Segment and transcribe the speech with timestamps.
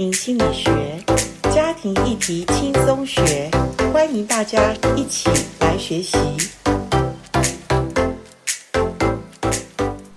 [0.00, 0.72] 庭心理学，
[1.54, 3.50] 家庭议题轻松学，
[3.92, 5.28] 欢迎大家一起
[5.60, 6.16] 来学习。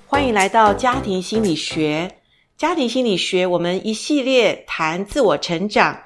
[0.08, 2.10] 欢迎来到家庭心理学。
[2.56, 6.00] 家庭心理学，我们一系列谈自我成长，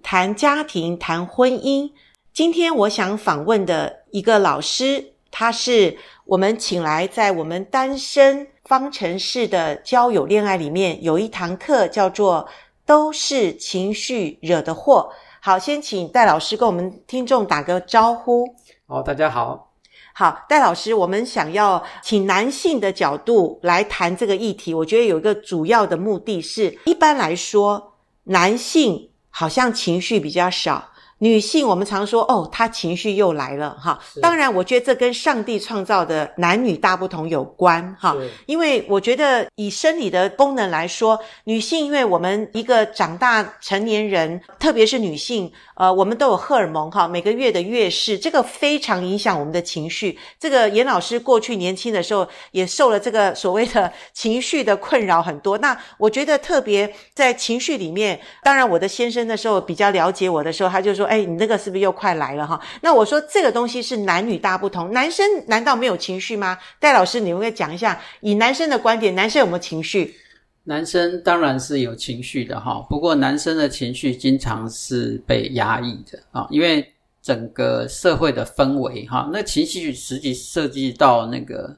[0.00, 1.90] 谈家庭，谈婚姻。
[2.32, 12.48] 今天我想访问的一个老师，他是我们请来在我们单身方程式的交友恋爱里面有一堂课叫做
[12.86, 15.10] “都是情绪惹的祸”。
[15.40, 18.54] 好，先请戴老师跟我们听众打个招呼。
[18.86, 19.72] 好，大家好。
[20.14, 24.72] 好，戴老师，我们想要请男性的角度来谈这个议题。
[24.72, 30.90] 我觉得有一个主要的目的是，一般来说，男性好像情绪比较少。
[31.24, 33.98] 女性，我们常说哦，她情绪又来了哈。
[34.20, 38.14] 当然，我觉得这跟上帝创造的男女大不同有关哈。
[38.44, 50.18] 因为我觉得以生理的功能来说，女性，因为我们一个长大成年人，特别是女性，呃，我们都有荷尔蒙哈，每个月的月事，这个非常影响我们的情绪。
[50.38, 55.56] 这个严老师过去年轻的时候也受了这个所谓的情绪的困扰很多。
[55.56, 61.08] 那我觉得特别在情绪里面，当然我的先生那时候比较了解我的时候，他就说。
[61.14, 62.60] 哎，你那个是不是又快来了哈？
[62.82, 66.58] 那我说这个东西是男女大不同，男生难道没有情绪吗？
[66.80, 70.16] 戴老师，你会讲一下，以男生的观点，男生有没有情绪？
[70.64, 76.84] 男生当然是有情绪的哈，不过男生的情绪经常是被压抑的啊，因为
[77.22, 81.76] 整个社会的氛围哈，那情绪实际涉及到那个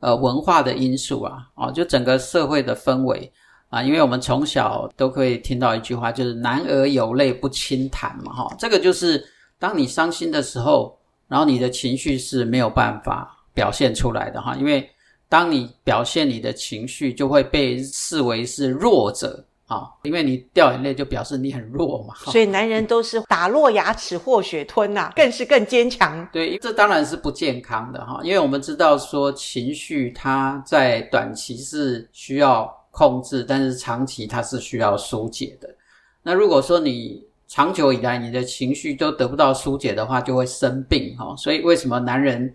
[0.00, 3.30] 呃文化的因素啊，啊，就整个社会的氛围。
[3.70, 9.22] 啊，因为我们从小都可以听到一句话，就是“男儿有泪不轻弹”嘛，哈，这个就是
[9.58, 14.88] 当你伤心的时候，然后你的情绪是没有办法表现出来的哈，因为
[15.28, 26.26] 当你表现你的情绪，就会被视为是弱者啊，因为你掉眼泪就表示你很弱嘛，所以男人都是打落牙齿或血吞呐，更是更坚强。
[26.32, 32.74] 对，这当然是不健康的哈，因为我们知道说情绪它在短期是需要。
[32.98, 35.72] 控制，但是长期它是需要疏解的。
[36.20, 41.32] 那如果说你长久以来你的情绪都得不到疏解的话，就会生病哈。
[41.36, 42.52] 所以为什么男人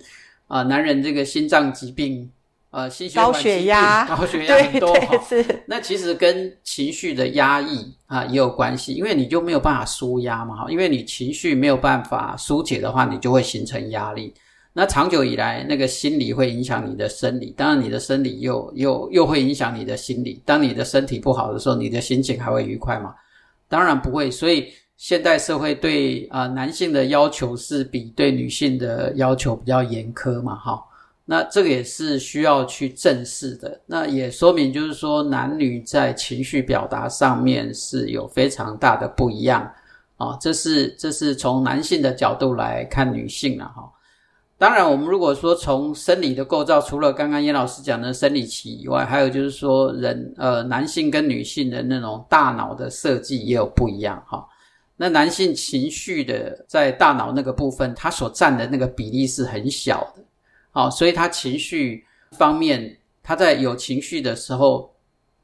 [0.48, 2.30] 啊、呃，男人这个心脏疾病、
[2.72, 5.18] 呃，心血管疾病、高血压、高血压很多 哈。
[5.66, 10.66] 那其实跟情绪的压抑啊也有关系，因为你就没有办法舒压嘛哈。
[10.70, 14.34] 因为你情绪没有办法疏解的话，你就会形成压力。
[14.76, 20.42] 那长久以来，那个心理会影响你的生理，当然你的生理又又又会影响你的心理。
[20.44, 23.14] 当你的身体不好的时候，你的心情还会愉快吗？
[23.70, 24.32] 当然不会。
[24.32, 30.84] 所以现代社会对啊、男性的要求是比对女性的要求比较严苛嘛，哈。
[31.24, 33.80] 那这个也是需要去正视的。
[33.86, 39.72] 那也说明就是说，男女在情绪表达上面是有非常大的不一样
[40.18, 40.36] 啊。
[40.42, 43.88] 这是这是从男性的角度来看女性了哈。
[44.64, 54.48] 当然，我们如果说从生理的构造，除了刚刚严老师讲的生理期以外，还有就是说人呃男性跟女性的那种大脑的设计也有不一样哈。
[54.96, 60.24] 那男性情绪的在大脑那个部分，它所占的那个比例是很小的，
[60.72, 64.90] 好，所以他情绪方面，他在有情绪的时候，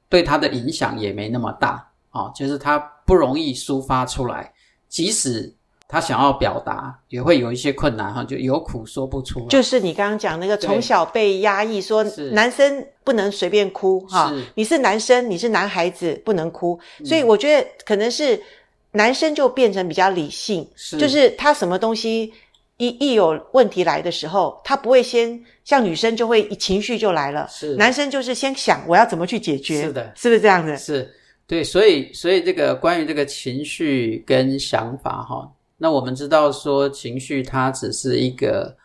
[0.07, 4.53] 对他的影响也没那么大啊，就是他不容易抒发出来，
[4.87, 5.53] 即使。
[5.91, 9.47] 他想要表达也会有一些困难哈，就有苦说不出。
[9.47, 18.39] 就是你刚刚讲那个从小被压抑，说男生不能随便哭哈，你是男生，你是男孩子不能哭，所以我觉得可能是
[18.91, 20.69] 男生就变成比较理性，
[20.99, 22.31] 就是他什么东西
[22.77, 27.75] 一一有问题来的时候，他不会先像女生就会情绪就来了，是。
[27.77, 30.77] 男生就是先想我要怎么去解决，是的，是不是这样子？
[30.77, 31.15] 是。
[31.47, 35.51] 对，所以所以这个关于这个情绪跟想法哈。
[35.81, 38.75] 那我们知道说情绪它只是一个，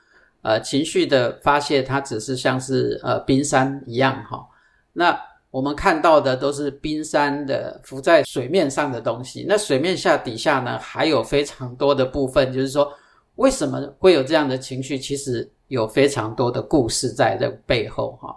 [0.43, 4.47] 呃，情绪的发泄，它只是像是呃冰山一样哈。
[4.93, 9.45] 那我们看到的都是冰山的浮在水面上的东西。
[9.49, 12.93] 那水面下底下呢，还有非常多的部分，就是说
[13.35, 14.97] 为什么会有这样的情绪？
[14.97, 18.33] 其实有非常多的故事在这背后哈。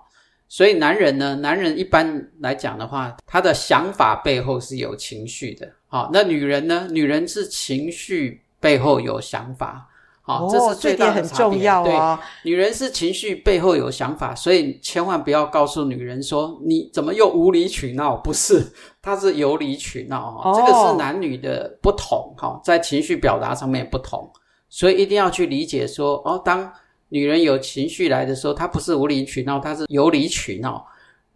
[0.48, 5.72] 所以男人呢，男人一般来讲的话，他的想法背后是有情绪的。
[5.86, 6.88] 好，那女人呢？
[6.90, 8.42] 女人是情绪。
[8.60, 9.88] 背后有想法，
[10.22, 11.44] 好、哦，这是最大的差别。
[11.46, 12.20] 很重要哦。
[12.44, 18.66] 对，女人是情绪背后有想法，所以千万不要告诉女人说你怎么又无理取闹，不是，
[19.02, 20.54] 她是有理取闹哈、哦。
[20.56, 24.30] 这个是男女的不同哈，在情绪表达上面不同，
[24.70, 26.72] 所以一定要去理解说哦，当
[27.10, 30.86] 女人有情绪来的时候，她不是无理取闹，她是有理取闹。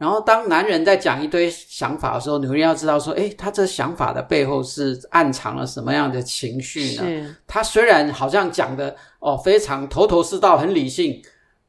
[0.02, 7.04] 然后当男人在讲一堆想法的时候，女人要知道说，诶，他这想法的背后是暗藏了什么样的情绪呢？
[7.46, 11.22] 他虽然好像讲的哦非常头头是道，很理性。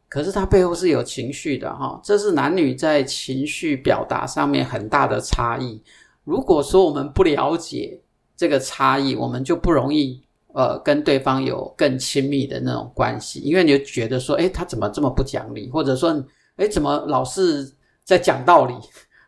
[0.08, 5.82] 可是他背后是有情绪的哈，这是男女在情绪表达上面很大的差异。
[6.24, 8.00] 如果说我们不了解
[8.34, 10.22] 这个差异，我们就不容易
[10.54, 16.10] 呃跟对方有更亲密的那种关系，因为你就觉得说，诶，他怎么这么不讲理，或者说，
[16.56, 17.70] 诶，怎么老是
[18.04, 18.74] 在讲道理？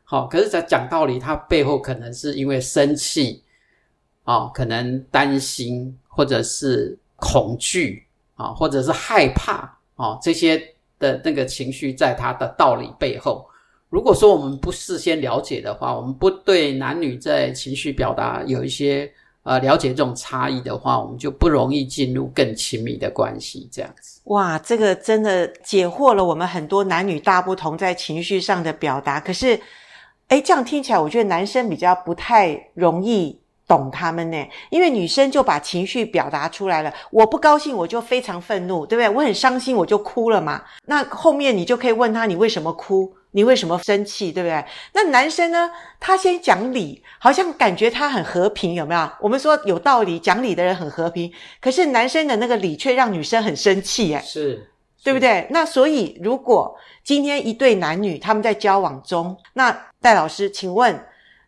[0.03, 3.43] 好，可是，在讲道理，他背后可能是因为生气
[4.23, 10.63] 啊，可能担心，或者是恐惧啊，或者是害怕啊，这些。
[11.01, 13.47] 的那个情绪在他的道理背后，
[13.91, 19.13] 如果说我们不事先了解的话，我们不对男女在情绪表达有一些
[19.45, 23.69] 呃了解这种差异的话，我们就不容易进入更亲密的关系。
[23.73, 29.21] 这样子，哇，这个真的解惑了我们很多男女大不同在情绪上的表达。
[29.21, 29.59] 可是，
[30.29, 33.39] 诶，这样听起来，我觉得男生比较不太容易。
[33.67, 34.37] 懂他们呢，
[34.69, 36.93] 因为女生就把情绪表达出来了。
[37.11, 39.09] 我不高兴，我就非常愤怒，对不对？
[39.09, 40.63] 我很伤心，我就哭了嘛。
[40.85, 43.11] 那后面你就可以问他，你为什么哭？
[43.35, 44.33] 你为什么生气？
[44.33, 44.65] 对不对？
[44.95, 45.71] 那男生呢？
[46.01, 49.11] 他先讲理，好像感觉他很和平，有没有？
[49.21, 54.71] 我们说有道理，讲理的人很和平，可是男生的那个理却让女生很生气，诶是，是
[55.03, 55.47] 对不对？
[55.51, 61.05] 那所以，如果今天一对男女他们在交往中，那戴老师，请问。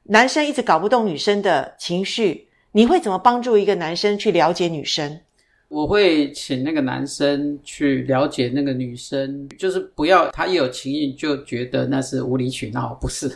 [0.09, 5.21] 男生一直搞不懂女生的情绪，你会怎么帮助一个男生去了解女生？
[5.69, 13.29] 我会请那个男生去了解那个女生，就是不要他一有情绪就觉得那是无理取闹，不是，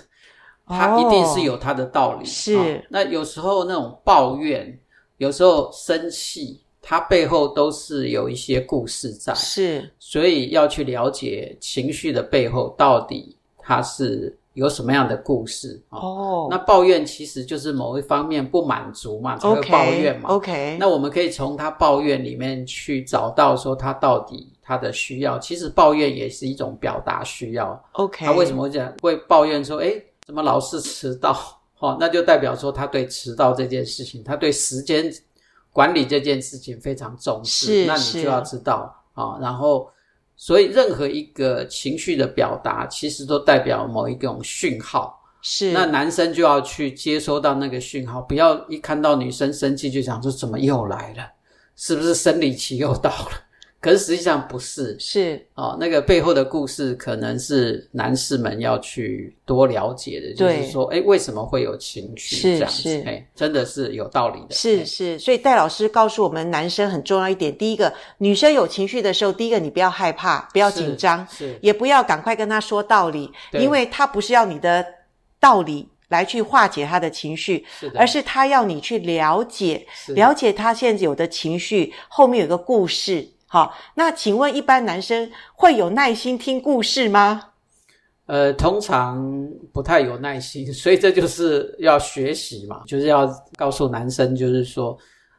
[0.67, 2.23] 他一定是有他的道理。
[2.23, 4.79] 哦、是、哦，那有时候那种抱怨，
[5.19, 9.35] 有时候生气，他背后都是有一些故事在。
[9.35, 14.37] 是，所以要去了解情绪的背后到底他是。
[14.61, 16.51] 有什么样的故事哦，oh.
[16.51, 20.29] 那抱怨其实就是某一方面不满足嘛，才会抱怨嘛。
[20.29, 20.77] OK，, okay.
[20.79, 25.39] 那我们可以从他抱怨里面去找到说他到底他的需要。
[25.39, 27.83] 其实抱怨也是一种表达需要。
[27.93, 28.93] OK，他为什么会这样？
[29.01, 29.95] 会抱怨说，哎，
[30.27, 31.35] 怎么老是迟到？
[31.79, 35.11] 哦，那就代表说他对迟到这件事情，他对时间
[35.73, 37.67] 管理这件事情非常重视。
[37.67, 39.89] 是，那你就要知道啊、哦，然后。
[40.43, 45.21] 所以，任何一个情绪的表达，其实都代表某一种讯号。
[45.43, 51.31] 是，那男生就要去接收到那个讯号，不要一看到女生生气就想说怎么又来了，
[51.77, 53.33] 是不是生理期又到了？
[53.81, 55.43] 可是实际上不是，是。
[55.55, 62.83] 哦，那个背后的故事可能是男士们要去多了解的，就是说，哎，为什么会有情绪这样子？
[62.83, 63.01] 是。
[63.01, 64.55] 是，哎，真的是有道理的。
[64.55, 71.59] 是是，所以戴老师告诉我们，男生很重要一点，第一个，女生有情绪的时候，第一个你不要害怕，不要紧张，是，是。
[71.63, 74.85] 也不要赶快跟他说道理，因为他不是要你的
[75.41, 83.27] 道理来去化解他的情绪，是的，而是他要你去了解，了解他现在有的情绪后面有个故事。
[83.53, 87.49] 好，那请问一般男生会有耐心听故事吗？
[88.27, 89.21] 呃，通常
[89.73, 94.97] 不太有耐心，所以这就是要学习嘛，就是要告诉男生，就是说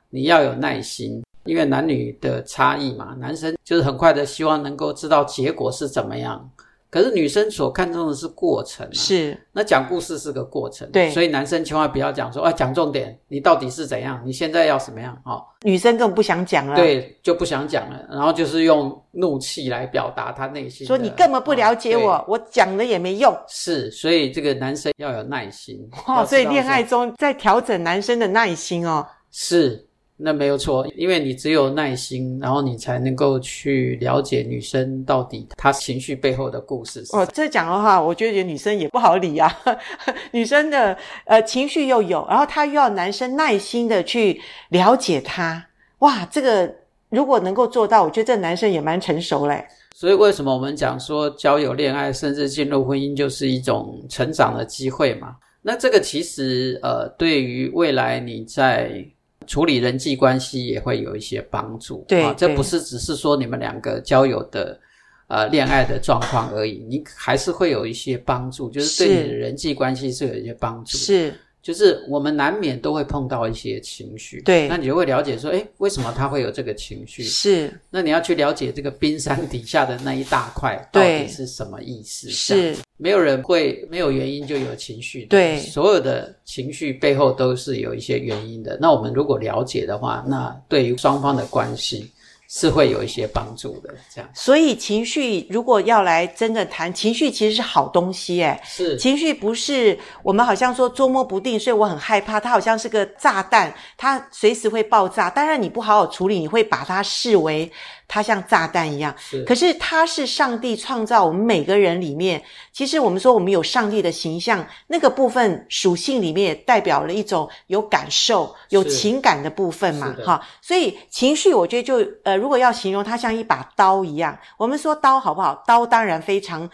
[0.09, 6.51] 你要有耐心，因为男女的差异嘛，男生就是很快的希望能够知道结果是怎么样。
[6.91, 14.21] 可是女生所看重的是过程，啊，是那讲故事是个过程，对，所以男生千万不要讲说，哎，讲重点，你到底是怎样？
[14.25, 15.17] 你现在要什么样？
[15.23, 23.33] 哦，女生更不想讲了，对，就不想讲了，然后就是用怒气来表达他内心，说你根本不了解我，哦，我讲了也没用。
[23.47, 25.79] 是，所以这个男生要有耐心。
[26.05, 29.07] 哦，所以恋爱中在调整男生的耐心哦。
[29.31, 29.87] 是。
[30.23, 37.03] 那没有错，因为你只有耐心，然后你才能够去了解女生到底她情绪背后的故事。
[37.11, 39.51] 哦，这讲的话，我觉得女生也不好理啊。
[40.31, 45.67] 女生的呃情绪又有，然后她又要男生耐心的去了解她。
[45.99, 46.71] 哇，这个
[47.09, 49.65] 如果能够做到，我觉得这男生也蛮成熟嘞。
[49.95, 55.35] 所以为什么我们讲说交友、恋爱，甚至进入婚姻，就是一种成长的机会嘛？
[55.61, 59.05] 那这个其实呃，对于未来你在
[59.47, 64.79] 处理人际关系也会有一些帮助，对，啊，这不是只是说你们两个交友的，
[65.27, 71.33] 呃，恋爱的状况而已，你还是会有一些帮助，就是对你的人际关系是有一些帮助，是。
[71.61, 77.23] 就是我们难免都会碰到一些情绪，对，那你就会了解说，哎，为什么他会有这个情绪？
[77.23, 82.29] 是，那你要去了解这个冰山底下的那一大块到底是什么意思？
[82.29, 88.77] 是，没有人会没有原因就有情绪，对，所有的情绪背后都是有一些原因的。
[88.81, 92.11] 那我们如果了解的话，那对于双方的关系
[92.53, 94.29] 是会有一些帮助的，这样。
[94.33, 105.29] 所以情绪如果要来真的谈情绪，其实是好东西，哎是情绪不是我们好像说捉摸不定，所以我很害怕，它好像是个炸弹，它随时会爆炸。
[105.29, 107.71] 当然你不好好处理，你会把它视为
[108.11, 109.15] 它像炸弹一样。
[109.17, 120.45] 是，可是它是上帝创造我们每个人里面，其实我们说我们有上帝的形象，那个部分属性里面也代表了一种有感受、有情感的部分嘛，哈。
[120.61, 122.41] 所以情绪，我觉得就呃。
[122.41, 125.63] 如果要形容它像一把刀一样，我们说刀好不好？
[125.67, 126.67] 刀当然非常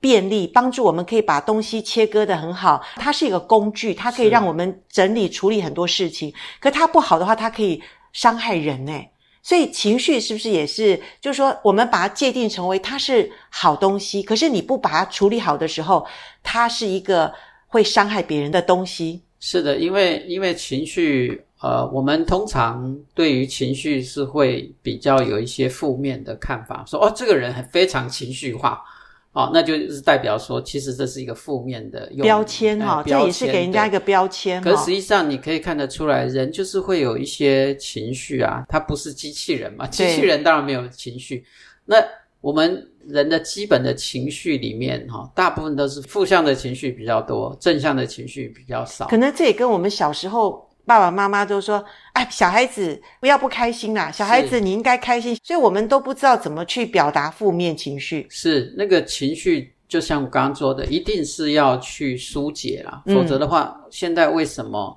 [0.00, 2.82] 便利，帮助我们可以把东西切割得很好。
[2.96, 6.34] 它是一个工具，它可以让我们整理处理很多事情。
[6.58, 7.80] 可它不好的话，它可以
[8.12, 9.08] 伤害人诶。
[9.46, 11.00] 所以情绪是不是也是？
[11.20, 16.04] 就是说，我们把它界定成为它是好东西，可是你不把它处理好的时候，
[16.42, 17.32] 它是一个
[17.68, 19.22] 会伤害别人的东西。
[19.38, 21.40] 是的，因为因为情绪。
[21.58, 28.82] 呃，我们通常对于情绪是会比较有一些负面的看法，说哦，这个人很非常情绪化，
[29.36, 34.62] 哦，那就是代表说，其实这是一个负面的标签哈、哦，这也是给人家一个标签。
[34.62, 41.44] 可是实际上你可以看得出来，人就是会有一些情绪啊，他不是机器人嘛，机器人当然没有情绪。
[41.84, 41.96] 那
[42.40, 49.06] 我们人的基本的情绪里面哈，大部分都是负向的情绪比较多，正向的情绪比较少。
[49.08, 50.65] 可能这也跟我们小时候。
[50.86, 58.26] 爸爸妈妈都说：“哎，小孩子不要不开心啦，小孩子你应该开心。”所以，我们都不知道怎么去表达负面情绪。
[58.30, 64.96] 是那个情绪，就像我刚刚说的，一定是要去疏解啦，嗯、否则的话，现在为什么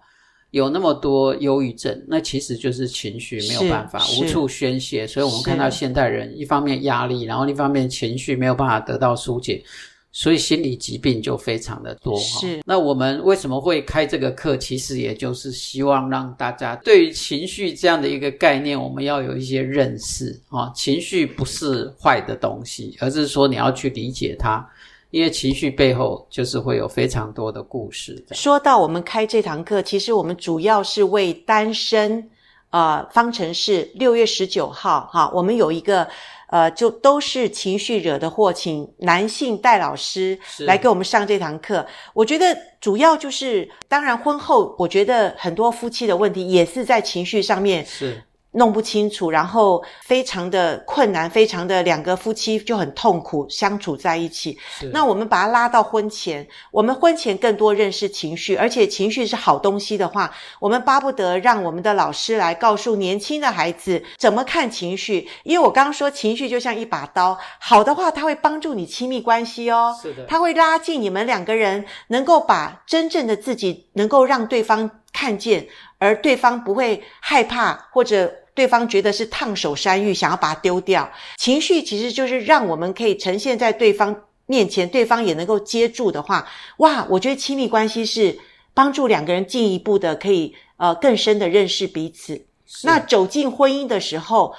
[0.51, 2.05] 有那么多忧郁症？
[2.08, 5.08] 那其实就是情绪没有办法无处宣泄。
[5.08, 9.63] 所以我们看到现代人一方面压力，然后另一方面情绪没有办法得到疏解。
[10.12, 12.18] 所以心理疾病就非常的多。
[12.20, 14.58] 是，那我们为什么会开这个课？
[14.58, 20.72] 其实也就是希望让大家对于情绪这样的一个概念，我们要有一些认识啊。
[20.75, 24.68] 情绪不是坏的东西，而是说你要去理解它，
[25.12, 28.25] 因为情绪背后就是会有非常多的故事。
[28.32, 32.28] 说到我们开这堂课，其实我们主要是为单身
[32.70, 36.08] 呃方程式六月十九号哈，我们有一个。
[36.52, 41.86] 呃，就都是情绪惹的祸，请男性戴老师来给我们上这堂课。
[42.12, 47.86] 我觉得主要就是，当然婚后，我觉得很多夫妻的问题也是在情绪上面。
[47.86, 48.24] 是。
[48.53, 54.58] 弄不清楚，然后非常的困难，非常的两个夫妻就很痛苦相处在一起。
[54.91, 65.29] 那我们把它拉到婚前，我们婚前更多认识情绪，而且情绪是好东西的话，我们巴不得让我们的老师来告诉年轻的孩子怎么看情绪。
[65.44, 75.68] 因为我刚刚说情绪就像一把刀，好的话它会帮助你亲密关系哦，是的，它会拉近你们两个人，能够把真正的自己能够让对方看见。
[75.98, 81.12] 而对方不会害怕，或者对方觉得是烫手山芋，想要把它丢掉。
[81.38, 86.48] 情绪其实就是让我们可以呈现在对方面前，对方也能够接住的话，
[86.78, 87.06] 哇！
[87.10, 88.39] 我觉得亲密关系是
[88.74, 92.46] 帮助两个人进一步的，可以呃更深的认识彼此。
[92.84, 94.56] 那走进婚姻的时候，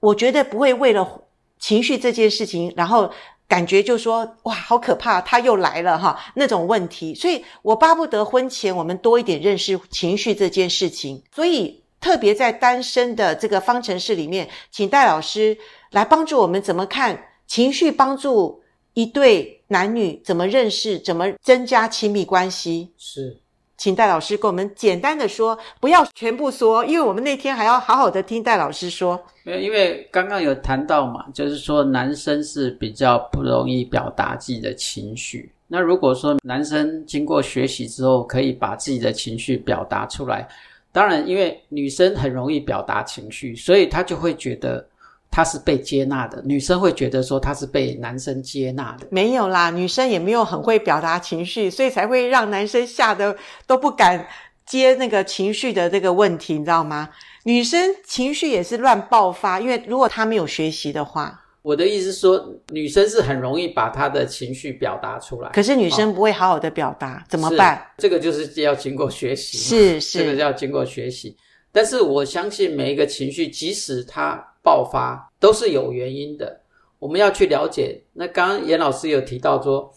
[0.00, 1.24] 我觉得不会为了
[1.58, 3.12] 情绪这件事情，然后。
[3.48, 11.22] 感觉就说哇，好可怕，他又来了哈，那种问题，所以我巴不得婚前我们多一点认识情绪这件事情。
[11.34, 15.56] 所以特别在单身的这个方程式里面，请戴老师
[15.90, 18.62] 来帮助我们怎么看情绪，帮助
[18.92, 22.92] 一对男女怎么认识，怎么增加亲密关系。
[22.98, 23.40] 是。
[23.78, 29.18] 请戴老师跟我们简单的说，不要全部说，因为我们那天还要好好的听戴老师说。
[29.44, 35.50] 因为刚刚有谈到嘛，就是说男生是比较不容易表达自己的情绪。
[35.68, 40.46] 那如果说男生经过学习之后，可以把自己的情绪表达出来，
[40.92, 44.84] 当然，因为女生很容易表达情绪，所以她就会觉得。
[45.30, 49.06] 他是被接纳的，女生会觉得说她是被男生接纳的。
[49.10, 54.26] 没有啦，女生也没有很会表达情绪，所以才会让男生吓得都不敢
[54.66, 57.10] 接那个情绪的这个问题，你知道吗？
[57.44, 67.86] 女生情绪也是乱爆发，因为如果她没有学习的话，我的意思是说，女生是很容易把她的情绪表达出来，可是女生不会好好的表达，哦、怎么办？
[67.98, 71.36] 这个就是要经过学习，是是，这个要经过学习。
[71.78, 76.60] 但是我相信每一个情绪，即使它爆发，都是有原因的。
[76.98, 78.02] 我们要去了解。
[78.12, 79.88] 那刚刚严老师有提到说，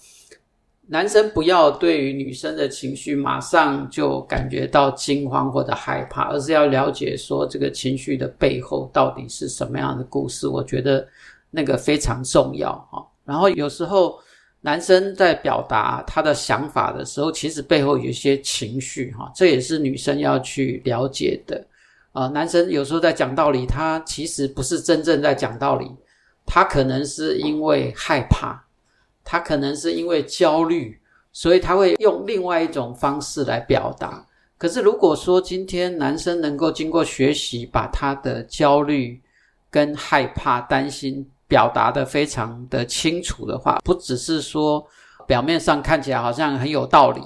[0.85, 10.47] 男生不要对于女生的情绪马上就感觉到惊慌或者害怕，而是要了解说这个情绪的背后到底是什么样的故事。
[10.47, 11.07] 我觉得
[11.49, 13.03] 那个非常重要哈。
[13.25, 14.19] 然后有时候
[14.59, 21.65] 男生在表达他的想法的时候，其实背后有一些情绪哈，这也是女生要去了解的。
[22.13, 25.89] 呃，男生有时候在讲道理，他其实不是真正在讲道理，
[26.45, 28.61] 他可能是因为害怕，
[29.23, 30.99] 他可能是因为焦虑，
[31.31, 34.25] 所以他会用另外一种方式来表达。
[34.57, 39.19] 可是如果说今天男生能够经过学习，把他的焦虑
[39.69, 44.85] 跟害怕、担心表达得非常的清楚的话，不只是说
[45.25, 47.21] 表面上看起来好像很有道理。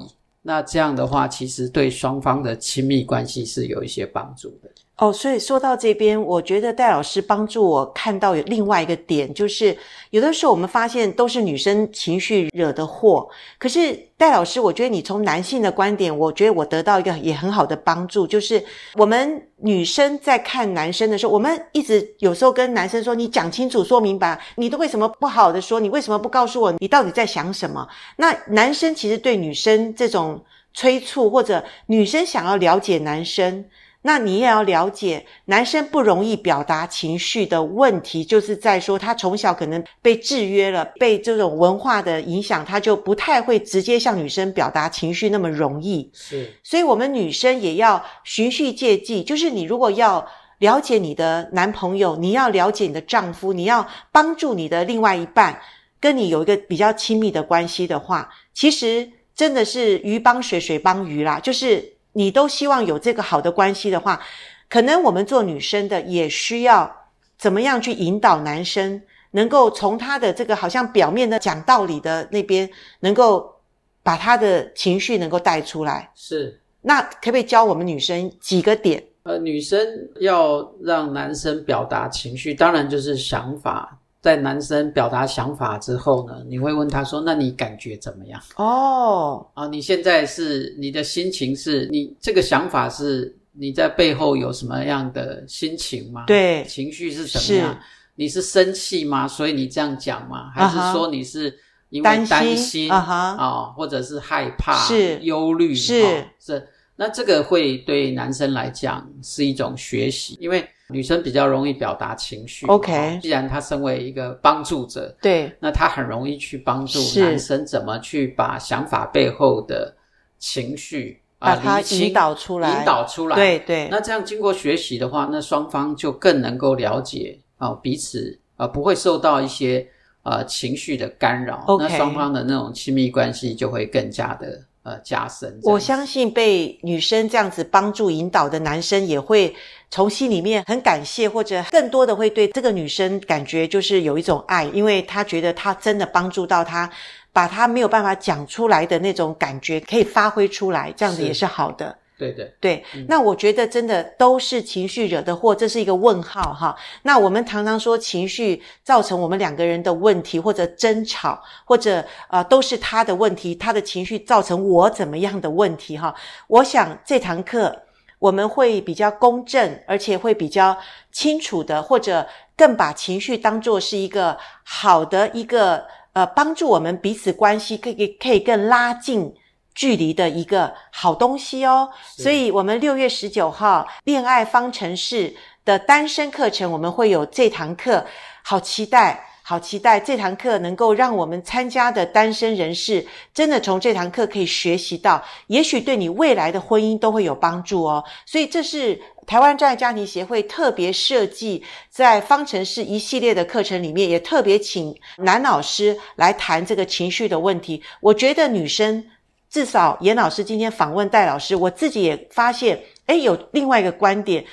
[0.47, 4.69] 那这样的话，其实对双方的亲密关系是有一些帮助的。
[4.97, 9.77] 哦，所以说到这边，我觉得戴老师帮助我看到有另外一个点，就是
[10.11, 13.27] 有的时候我们发现都是女生情绪惹的祸。
[13.57, 25.81] 可是戴老师，我觉得你从男性的观点，我觉得我得到一个也很好的帮助，就是我们女生在看男生的时候，我们一直有时候跟男生说：“你讲清楚，说明白，你都为什么不好的说？
[25.81, 27.85] 你为什么不告诉我你到底在想什么？”
[28.15, 30.41] 那男生其实对女生这种
[30.73, 33.65] 催促，或者女生想要了解男生。
[34.07, 46.07] 那你也要了解，男生不容易表达情绪的问题，就是在说他从小可能被制约了，被这种文化的影响，他就不太会直接向女生表达情绪那么容易。
[46.13, 50.23] 是，所以我们女生也要循序渐进，就是你如果要
[50.59, 55.59] 了解你的男朋友，你要了解你的丈夫，你要帮助你的另外一半，
[55.99, 61.94] 跟你有一个比较亲密的关系的话，其实真的是鱼帮水，水帮鱼啦，就是。
[62.17, 64.21] 你都希望有这个好的关系的话，
[64.69, 66.89] 可能我们做女生的也需要
[67.37, 72.69] 怎么样去引导男生，能够从他的这个好像表面的讲道理的那边，
[73.01, 73.53] 能够
[74.01, 76.09] 把他的情绪能够带出来。
[76.15, 79.03] 是，那可不可以教我们女生几个点？
[79.23, 79.85] 呃，女生
[80.21, 83.99] 要让男生表达情绪，当然就是想法。
[84.25, 96.23] 在男生表达想法之后呢，你会问他说：“那你感觉怎么样？”哦，啊，你现在是你的心情是你这个想法是你在背后有什么样的心情吗？
[96.25, 97.71] 对，情绪是什么样？
[97.71, 97.79] 是
[98.15, 99.27] 你是生气吗？
[99.27, 100.49] 所以你这样讲吗？
[100.55, 101.55] 还是说你是
[101.89, 102.97] 因为担心啊？
[103.37, 105.75] 啊，或者是害怕、是忧虑？
[105.75, 110.67] 是是，那这个会对男生来讲是一种学习，因为。
[110.89, 113.19] 女生比较容易表达情绪，OK。
[113.21, 119.95] 既然她身为一个帮助者，对，那她很容易去帮助男生怎么去把想法背后的
[120.37, 123.35] 情绪把它引导出来，引导出来。
[123.35, 123.87] 对对。
[123.89, 129.87] 那这样经过学习的话，那双方就更能够了解啊彼此啊，不会受到一些
[130.21, 131.63] 呃情绪的干扰。
[131.67, 131.83] OK。
[131.87, 134.61] 那双方的那种亲密关系就会更加的。
[134.85, 135.59] 呃，加深。
[135.63, 139.51] 我相信被女生这样子帮助引导的男生，也会
[139.89, 146.89] 从心里面很感谢，或者更多的会对这个女生感觉就是有一种爱，因为他觉得他真的帮助到他，
[147.31, 151.97] 把他没有办法讲出来的那种感觉可以发挥出来，这样子也是好的。
[152.17, 156.73] 对对对，那我觉得真的都是情绪惹的祸，这是一个问号哈。
[157.03, 166.15] 那我们常常说情绪造成我们两个人的问题，或者争吵，或者呃都是他的问题，他的情绪造成我怎么样的问题哈。
[166.47, 167.77] 我想这堂课
[168.25, 170.77] 我们会比较公正，而且会比较
[171.11, 179.33] 清楚的，或者更把情绪当做是一个好的一个呃帮助我们彼此关系可以可以更拉近。
[179.77, 181.89] 距离的一个好东西哦，
[182.23, 185.35] 所以我们六月十九号恋爱方程式
[185.65, 188.05] 的单身课程，我们会有这堂课，
[188.41, 198.03] 好期待，好期待这堂课能够让我们参加的单身人士真的从这堂课可以学习到，也许对你未来的婚姻都会有帮助哦。
[198.25, 207.83] 所以这是台湾专业家庭协会特别设计在方程式一系列的课程里面，也特别请男老师来谈这个情绪的问题。
[208.01, 209.05] 我觉得女生。
[209.47, 214.43] 至少严老师今天访问戴老师，我自己也发现，诶，有另外一个观点，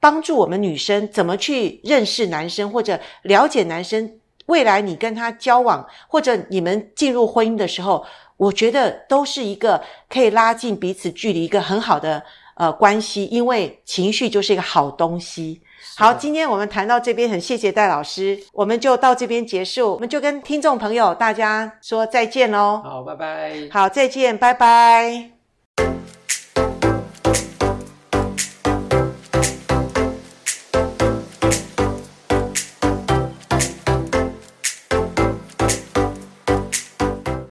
[0.00, 4.18] 帮助我们女生怎么去认识男生，或者了解男生。
[4.46, 8.04] 未来你跟他交往，或者你们进入婚姻的时候，
[8.36, 12.22] 我觉得都是一个可以拉近彼此距离一个很好的
[12.56, 15.60] 呃关系，因为情绪就是一个好东西。
[15.98, 22.82] 好，今天我们谈到这边，很谢谢戴老师，我们就到这边结束，我们就跟听众朋友大家说再见喽。
[22.84, 23.68] 好，拜拜。
[23.70, 25.35] 好，再见，拜拜。